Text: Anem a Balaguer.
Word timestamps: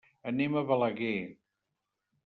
Anem 0.31 0.55
a 0.55 0.63
Balaguer. 0.71 1.13